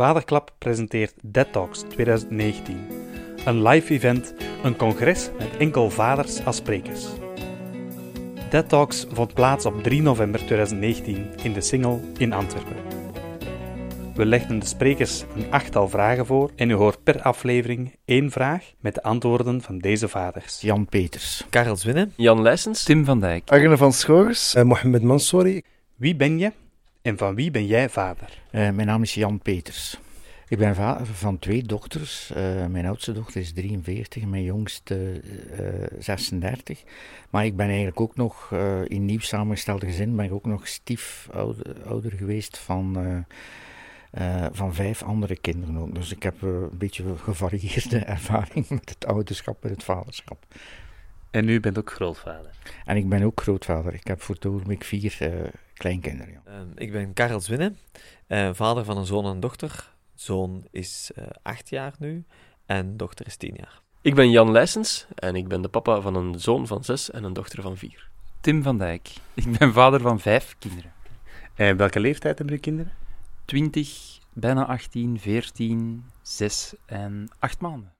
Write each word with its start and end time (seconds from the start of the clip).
Vaderklap 0.00 0.54
presenteert 0.58 1.14
Dead 1.22 1.52
Talks 1.52 1.80
2019. 1.88 2.86
Een 3.44 3.62
live 3.62 3.94
event, 3.94 4.34
een 4.62 4.76
congres 4.76 5.30
met 5.38 5.56
enkel 5.58 5.90
vaders 5.90 6.44
als 6.44 6.56
sprekers. 6.56 7.06
Dead 8.50 8.68
Talks 8.68 9.06
vond 9.12 9.34
plaats 9.34 9.66
op 9.66 9.82
3 9.82 10.02
november 10.02 10.40
2019 10.46 11.26
in 11.42 11.52
de 11.52 11.60
Singel 11.60 12.00
in 12.18 12.32
Antwerpen. 12.32 12.76
We 14.14 14.26
legden 14.26 14.58
de 14.58 14.66
sprekers 14.66 15.24
een 15.36 15.50
achttal 15.50 15.88
vragen 15.88 16.26
voor 16.26 16.50
en 16.56 16.70
u 16.70 16.74
hoort 16.74 17.02
per 17.02 17.22
aflevering 17.22 17.96
één 18.04 18.30
vraag 18.30 18.72
met 18.78 18.94
de 18.94 19.02
antwoorden 19.02 19.60
van 19.62 19.78
deze 19.78 20.08
vaders. 20.08 20.60
Jan 20.60 20.86
Peters. 20.86 21.44
Karel 21.50 21.76
Zwinnen. 21.76 22.12
Jan 22.16 22.42
Leijsens. 22.42 22.84
Tim 22.84 23.04
van 23.04 23.20
Dijk. 23.20 23.50
Arne 23.50 23.76
van 23.76 23.92
Schoors. 23.92 24.54
Uh, 24.54 24.62
Mohamed 24.62 25.02
Mansouri. 25.02 25.62
Wie 25.96 26.16
ben 26.16 26.38
je 26.38 26.52
en 27.02 27.18
van 27.18 27.34
wie 27.34 27.50
ben 27.50 27.66
jij 27.66 27.88
vader? 27.88 28.42
Uh, 28.52 28.70
mijn 28.70 28.86
naam 28.86 29.02
is 29.02 29.14
Jan 29.14 29.38
Peters. 29.38 29.98
Ik 30.48 30.58
ben 30.58 30.74
vader 30.74 31.06
van 31.06 31.38
twee 31.38 31.62
dochters. 31.62 32.30
Uh, 32.36 32.66
mijn 32.66 32.86
oudste 32.86 33.12
dochter 33.12 33.40
is 33.40 33.52
43 33.52 34.22
en 34.22 34.30
mijn 34.30 34.42
jongste 34.42 35.20
36. 35.98 36.82
Maar 37.30 37.44
ik 37.44 37.56
ben 37.56 37.66
eigenlijk 37.66 38.00
ook 38.00 38.16
nog 38.16 38.54
in 38.84 39.04
nieuw 39.04 39.20
samengestelde 39.20 39.86
gezin, 39.86 40.16
ben 40.16 40.24
ik 40.24 40.32
ook 40.32 40.46
nog 40.46 40.68
stiefouder 40.68 41.82
ouder 41.84 42.12
geweest 42.12 42.58
van 42.58 42.96
van 44.52 44.74
vijf 44.74 45.02
andere 45.02 45.36
kinderen 45.36 45.76
ook. 45.76 45.94
Dus 45.94 46.12
ik 46.12 46.22
heb 46.22 46.42
een 46.42 46.78
beetje 46.78 47.16
gevarieerde 47.16 47.98
ervaring 48.16 48.68
met 48.68 48.88
het 48.88 49.06
ouderschap 49.06 49.64
en 49.64 49.70
het 49.70 49.84
vaderschap. 49.84 50.46
En 51.30 51.48
u 51.48 51.60
bent 51.60 51.78
ook 51.78 51.92
grootvader? 51.92 52.50
En 52.84 52.96
ik 52.96 53.08
ben 53.08 53.22
ook 53.22 53.40
grootvader. 53.40 53.94
Ik 53.94 54.06
heb 54.06 54.22
voor 54.22 54.34
het 54.34 54.46
ogenblik 54.46 54.84
vier 54.84 55.18
uh, 55.22 55.48
kleinkinderen. 55.74 56.32
Ja. 56.32 56.40
Ehm, 56.44 56.68
ik 56.74 56.92
ben 56.92 57.12
Karel 57.12 57.40
Zwinnen, 57.40 57.78
vader 58.52 58.84
van 58.84 58.96
een 58.96 59.06
zoon 59.06 59.26
en 59.26 59.40
dochter. 59.40 59.94
Zoon 60.14 60.66
is 60.70 61.10
acht 61.42 61.68
jaar 61.68 61.94
nu 61.98 62.24
en 62.66 62.96
dochter 62.96 63.26
is 63.26 63.36
tien 63.36 63.54
jaar. 63.56 63.80
Ik 64.02 64.14
ben 64.14 64.30
Jan 64.30 64.50
Leijsens 64.50 65.06
en 65.14 65.36
ik 65.36 65.48
ben 65.48 65.62
de 65.62 65.68
papa 65.68 66.00
van 66.00 66.14
een 66.14 66.40
zoon 66.40 66.66
van 66.66 66.84
zes 66.84 67.10
en 67.10 67.24
een 67.24 67.32
dochter 67.32 67.62
van 67.62 67.76
vier. 67.76 68.08
Tim 68.40 68.62
van 68.62 68.78
Dijk. 68.78 69.10
Ik 69.34 69.58
ben 69.58 69.72
vader 69.72 70.00
van 70.00 70.20
vijf 70.20 70.56
kinderen. 70.58 70.92
En 71.54 71.76
welke 71.76 72.00
leeftijd 72.00 72.38
hebben 72.38 72.54
uw 72.54 72.60
kinderen? 72.60 72.92
20, 73.44 74.18
bijna 74.32 74.66
18, 74.66 75.18
14, 75.20 76.04
6 76.22 76.74
en 76.86 77.28
8 77.38 77.60
maanden. 77.60 77.92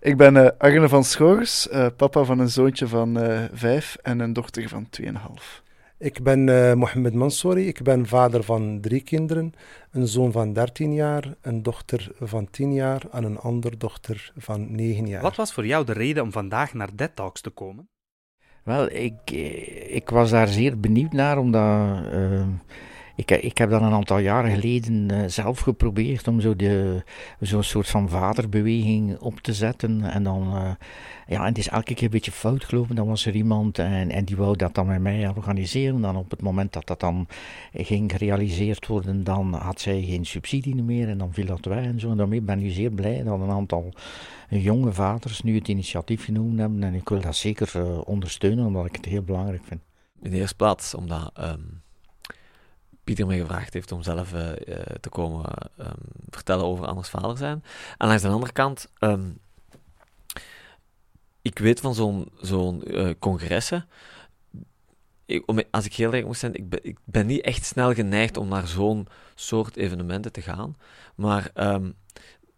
Ik 0.00 0.16
ben 0.16 0.34
uh, 0.34 0.48
Arne 0.58 0.88
van 0.88 1.04
Schoors, 1.04 1.68
uh, 1.72 1.86
papa 1.96 2.24
van 2.24 2.38
een 2.38 2.48
zoontje 2.48 2.88
van 2.88 3.22
uh, 3.22 3.44
5 3.52 3.96
en 4.02 4.18
een 4.18 4.32
dochter 4.32 4.68
van 4.68 4.86
2,5. 5.02 5.10
Ik 5.98 6.22
ben 6.22 6.46
uh, 6.46 6.72
Mohamed 6.72 7.14
Mansouri, 7.14 7.66
ik 7.66 7.82
ben 7.82 8.06
vader 8.06 8.42
van 8.42 8.80
drie 8.80 9.00
kinderen. 9.00 9.52
Een 9.90 10.06
zoon 10.06 10.32
van 10.32 10.52
13 10.52 10.94
jaar, 10.94 11.34
een 11.40 11.62
dochter 11.62 12.10
van 12.20 12.50
10 12.50 12.72
jaar 12.72 13.02
en 13.10 13.24
een 13.24 13.38
andere 13.38 13.76
dochter 13.76 14.32
van 14.36 14.74
9 14.74 15.06
jaar. 15.06 15.22
Wat 15.22 15.36
was 15.36 15.52
voor 15.52 15.66
jou 15.66 15.84
de 15.84 15.92
reden 15.92 16.22
om 16.22 16.32
vandaag 16.32 16.74
naar 16.74 16.88
Dead 16.94 17.16
Talks 17.16 17.40
te 17.40 17.50
komen? 17.50 17.88
Wel, 18.62 18.90
ik, 18.90 19.30
ik 19.88 20.10
was 20.10 20.30
daar 20.30 20.48
zeer 20.48 20.80
benieuwd 20.80 21.12
naar, 21.12 21.38
omdat 21.38 21.98
ik, 23.16 23.30
ik 23.30 23.58
heb 23.58 23.70
dat 23.70 23.82
een 23.82 23.92
aantal 23.92 24.18
jaren 24.18 24.50
geleden 24.50 25.12
uh, 25.12 25.22
zelf 25.26 25.60
geprobeerd 25.60 26.28
om 26.28 26.40
zo 26.40 26.56
de, 26.56 27.02
zo'n 27.40 27.62
soort 27.62 27.88
van 27.88 28.08
vaderbeweging 28.08 29.18
op 29.18 29.40
te 29.40 29.54
zetten. 29.54 30.02
En 30.02 30.22
dan, 30.22 30.54
uh, 30.54 30.70
ja, 31.26 31.44
het 31.44 31.58
is 31.58 31.68
elke 31.68 31.94
keer 31.94 32.04
een 32.04 32.10
beetje 32.10 32.32
fout 32.32 32.64
gelopen. 32.64 32.96
Dan 32.96 33.06
was 33.06 33.26
er 33.26 33.34
iemand 33.34 33.78
en, 33.78 34.10
en 34.10 34.24
die 34.24 34.36
wou 34.36 34.56
dat 34.56 34.74
dan 34.74 34.86
met 34.86 35.00
mij 35.00 35.28
organiseren. 35.28 36.00
Dan 36.00 36.16
op 36.16 36.30
het 36.30 36.42
moment 36.42 36.72
dat 36.72 36.86
dat 36.86 37.00
dan 37.00 37.26
ging 37.72 38.12
gerealiseerd 38.12 38.86
worden, 38.86 39.24
dan 39.24 39.54
had 39.54 39.80
zij 39.80 40.02
geen 40.02 40.26
subsidie 40.26 40.82
meer 40.82 41.08
en 41.08 41.18
dan 41.18 41.32
viel 41.32 41.46
dat 41.46 41.64
weg 41.64 41.84
en 41.84 42.00
zo. 42.00 42.10
En 42.10 42.16
daarmee 42.16 42.40
ben 42.40 42.60
ik 42.60 42.72
zeer 42.72 42.90
blij 42.90 43.22
dat 43.22 43.40
een 43.40 43.50
aantal 43.50 43.92
jonge 44.48 44.92
vaders 44.92 45.42
nu 45.42 45.54
het 45.54 45.68
initiatief 45.68 46.24
genomen 46.24 46.58
hebben. 46.58 46.82
En 46.82 46.94
ik 46.94 47.08
wil 47.08 47.20
dat 47.20 47.36
zeker 47.36 48.02
ondersteunen, 48.02 48.66
omdat 48.66 48.86
ik 48.86 48.96
het 48.96 49.04
heel 49.04 49.22
belangrijk 49.22 49.64
vind. 49.64 49.80
In 50.22 50.30
de 50.30 50.36
eerste 50.36 50.56
plaats 50.56 50.94
omdat... 50.94 51.32
Um 51.40 51.84
Pieter 53.06 53.26
me 53.26 53.36
gevraagd 53.36 53.72
heeft 53.72 53.92
om 53.92 54.02
zelf 54.02 54.32
uh, 54.32 54.52
te 55.00 55.08
komen 55.08 55.44
um, 55.78 55.86
vertellen 56.30 56.64
over 56.64 56.86
anders 56.86 57.08
vader 57.08 57.36
zijn. 57.36 57.64
En 57.98 58.06
langs 58.06 58.22
de 58.22 58.28
andere 58.28 58.52
kant, 58.52 58.88
um, 59.00 59.38
ik 61.42 61.58
weet 61.58 61.80
van 61.80 61.94
zo'n 61.94 62.30
zo'n 62.40 62.82
uh, 62.84 63.10
congressen, 63.18 63.88
ik, 65.24 65.66
als 65.70 65.84
ik 65.84 65.94
heel 65.94 66.12
erg 66.12 66.24
moet 66.24 66.38
zijn, 66.38 66.54
ik 66.54 66.98
ben, 67.04 67.26
niet 67.26 67.40
echt 67.40 67.64
snel 67.64 67.94
geneigd 67.94 68.36
om 68.36 68.48
naar 68.48 68.66
zo'n 68.66 69.06
soort 69.34 69.76
evenementen 69.76 70.32
te 70.32 70.42
gaan. 70.42 70.76
Maar 71.14 71.50
um, 71.54 71.94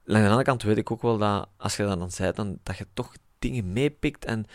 langs 0.04 0.24
de 0.24 0.30
andere 0.30 0.42
kant 0.42 0.62
weet 0.62 0.76
ik 0.76 0.90
ook 0.90 1.02
wel 1.02 1.18
dat, 1.18 1.48
als 1.56 1.76
je 1.76 1.82
dat 1.82 1.98
dan 1.98 2.10
zei, 2.10 2.32
dan, 2.32 2.58
dat 2.62 2.76
je 2.76 2.86
toch 2.94 3.12
dingen 3.38 3.72
meepikt 3.72 4.24
en, 4.24 4.46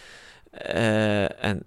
en 0.52 1.60
eh, 1.60 1.66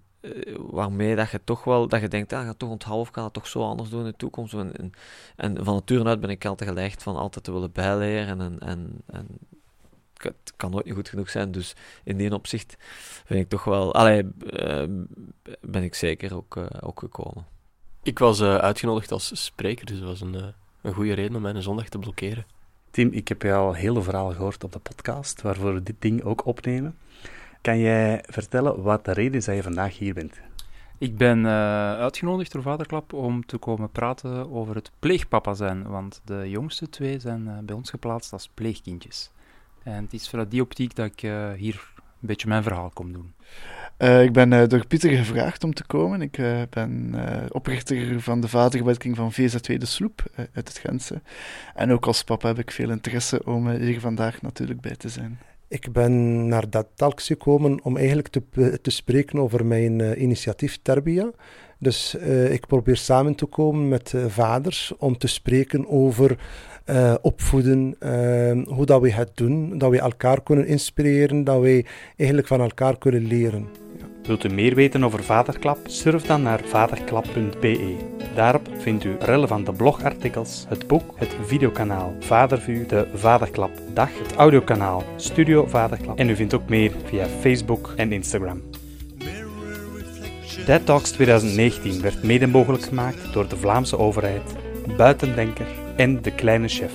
waarmee 0.56 1.16
dat 1.16 1.30
je 1.30 1.40
toch 1.44 1.64
wel, 1.64 1.88
dat 1.88 2.00
je 2.00 2.08
denkt, 2.08 2.32
ah, 2.32 2.44
ga 2.44 2.54
toch 2.56 2.70
onthouden 2.70 3.06
of 3.06 3.12
kan 3.12 3.22
dat 3.22 3.32
toch 3.32 3.46
zo 3.46 3.62
anders 3.62 3.90
doen 3.90 4.00
in 4.00 4.06
de 4.06 4.16
toekomst. 4.16 4.54
En, 4.54 4.76
en, 4.76 4.92
en 5.36 5.64
van 5.64 5.74
nature 5.74 6.04
uit 6.04 6.20
ben 6.20 6.30
ik 6.30 6.44
altijd 6.44 6.70
gelegd 6.70 7.02
van 7.02 7.16
altijd 7.16 7.44
te 7.44 7.52
willen 7.52 7.72
bijleren 7.72 8.40
en, 8.40 8.58
en, 8.60 8.90
en 9.06 9.26
het 10.16 10.52
kan 10.56 10.70
nooit 10.70 10.84
niet 10.84 10.94
goed 10.94 11.08
genoeg 11.08 11.30
zijn. 11.30 11.52
Dus 11.52 11.74
in 12.04 12.16
die 12.16 12.34
opzicht 12.34 12.76
vind 13.24 13.40
ik 13.40 13.48
toch 13.48 13.64
wel, 13.64 13.94
allee, 13.94 14.22
uh, 14.40 14.84
ben 15.60 15.82
ik 15.82 15.94
zeker 15.94 16.36
ook, 16.36 16.56
uh, 16.56 16.66
ook 16.80 16.98
gekomen. 16.98 17.46
Ik 18.02 18.18
was 18.18 18.40
uh, 18.40 18.56
uitgenodigd 18.56 19.12
als 19.12 19.44
spreker, 19.44 19.86
dus 19.86 19.98
dat 19.98 20.08
was 20.08 20.20
een, 20.20 20.54
een 20.82 20.94
goede 20.94 21.12
reden 21.12 21.36
om 21.36 21.42
mij 21.42 21.54
een 21.54 21.62
zondag 21.62 21.88
te 21.88 21.98
blokkeren. 21.98 22.46
Tim, 22.90 23.12
ik 23.12 23.28
heb 23.28 23.42
je 23.42 23.52
al 23.52 23.72
hele 23.72 24.02
verhalen 24.02 24.34
gehoord 24.34 24.64
op 24.64 24.72
de 24.72 24.78
podcast, 24.78 25.42
waarvoor 25.42 25.74
we 25.74 25.82
dit 25.82 25.96
ding 25.98 26.22
ook 26.22 26.46
opnemen. 26.46 26.98
Kan 27.66 27.78
jij 27.78 28.22
vertellen 28.28 28.82
wat 28.82 29.04
de 29.04 29.12
reden 29.12 29.34
is 29.34 29.44
dat 29.44 29.54
je 29.54 29.62
vandaag 29.62 29.98
hier 29.98 30.14
bent? 30.14 30.40
Ik 30.98 31.16
ben 31.16 31.38
uh, 31.38 31.50
uitgenodigd 31.98 32.52
door 32.52 32.62
Vaderklap 32.62 33.12
om 33.12 33.46
te 33.46 33.56
komen 33.56 33.90
praten 33.90 34.52
over 34.52 34.74
het 34.74 34.90
pleegpapa 34.98 35.54
zijn, 35.54 35.82
want 35.82 36.20
de 36.24 36.50
jongste 36.50 36.88
twee 36.88 37.18
zijn 37.18 37.44
uh, 37.46 37.58
bij 37.62 37.74
ons 37.74 37.90
geplaatst 37.90 38.32
als 38.32 38.50
pleegkindjes. 38.54 39.30
En 39.82 40.04
het 40.04 40.12
is 40.12 40.28
vanuit 40.28 40.50
die 40.50 40.62
optiek 40.62 40.94
dat 40.94 41.06
ik 41.06 41.22
uh, 41.22 41.52
hier 41.52 41.92
een 41.96 42.28
beetje 42.28 42.48
mijn 42.48 42.62
verhaal 42.62 42.90
kom 42.90 43.12
doen. 43.12 43.34
ik 44.20 44.32
ben 44.32 44.68
door 44.68 44.86
Pieter 44.86 45.10
gevraagd 45.10 45.64
om 45.64 45.74
te 45.74 45.86
komen. 45.86 46.22
Ik 46.22 46.38
ben 46.70 47.14
oprichter 47.48 48.20
van 48.20 48.40
de 48.40 48.48
vaderwerking 48.48 49.16
van 49.16 49.32
VZW 49.32 49.78
De 49.78 49.86
Sloep 49.86 50.22
uit 50.36 50.68
het 50.68 50.78
Gentse. 50.78 51.20
En 51.74 51.92
ook 51.92 52.06
als 52.06 52.24
papa 52.24 52.48
heb 52.48 52.58
ik 52.58 52.70
veel 52.70 52.90
interesse 52.90 53.44
om 53.44 53.68
hier 53.68 54.00
vandaag 54.00 54.42
natuurlijk 54.42 54.80
bij 54.80 54.96
te 54.96 55.08
zijn. 55.08 55.38
Ik 55.68 55.92
ben 55.92 56.46
naar 56.48 56.70
dat 56.70 56.86
talks 56.94 57.26
gekomen 57.26 57.80
om 57.82 57.96
eigenlijk 57.96 58.28
te, 58.28 58.78
te 58.82 58.90
spreken 58.90 59.38
over 59.38 59.66
mijn 59.66 59.98
uh, 59.98 60.20
initiatief 60.20 60.78
Terbia. 60.82 61.30
Dus 61.78 62.16
uh, 62.18 62.52
ik 62.52 62.66
probeer 62.66 62.96
samen 62.96 63.34
te 63.34 63.46
komen 63.46 63.88
met 63.88 64.12
uh, 64.12 64.24
vaders 64.28 64.92
om 64.98 65.18
te 65.18 65.26
spreken 65.26 65.88
over 65.88 66.38
opvoeden, 67.20 67.96
hoe 68.68 68.86
dat 68.86 69.00
we 69.00 69.12
het 69.12 69.30
doen, 69.34 69.78
dat 69.78 69.90
we 69.90 70.00
elkaar 70.00 70.42
kunnen 70.42 70.66
inspireren, 70.66 71.44
dat 71.44 71.60
we 71.60 71.84
eigenlijk 72.16 72.48
van 72.48 72.60
elkaar 72.60 72.98
kunnen 72.98 73.26
leren. 73.26 73.85
Wilt 74.26 74.44
u 74.44 74.48
meer 74.48 74.74
weten 74.74 75.04
over 75.04 75.22
Vaderklap? 75.24 75.78
Surf 75.86 76.22
dan 76.22 76.42
naar 76.42 76.60
vaderklap.be. 76.64 77.96
Daarop 78.34 78.68
vindt 78.78 79.04
u 79.04 79.16
relevante 79.20 79.72
blogartikels, 79.72 80.64
het 80.68 80.86
boek, 80.86 81.14
het 81.14 81.36
videokanaal 81.44 82.16
Vadervuur, 82.20 82.86
de 82.88 83.06
Vaderklap 83.14 83.70
Dag, 83.94 84.10
het 84.22 84.34
audiokanaal 84.34 85.02
Studio 85.16 85.66
Vaderklap 85.66 86.18
en 86.18 86.28
u 86.28 86.36
vindt 86.36 86.54
ook 86.54 86.68
meer 86.68 86.92
via 87.04 87.26
Facebook 87.40 87.92
en 87.96 88.12
Instagram. 88.12 88.62
Dead 90.66 90.86
Talks 90.86 91.10
2019 91.10 92.00
werd 92.00 92.22
mede 92.22 92.46
mogelijk 92.46 92.82
gemaakt 92.82 93.32
door 93.32 93.48
de 93.48 93.56
Vlaamse 93.56 93.98
overheid, 93.98 94.54
Buitendenker 94.96 95.66
en 95.96 96.22
De 96.22 96.30
Kleine 96.30 96.68
Chef. 96.68 96.92